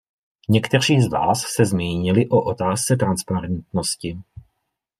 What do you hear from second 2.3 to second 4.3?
otázce transparentnosti.